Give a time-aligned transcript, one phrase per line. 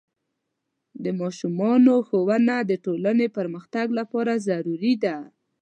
[1.03, 5.15] د ماشومانو ښوونه د ټولنې پرمختګ لپاره ضروري ده.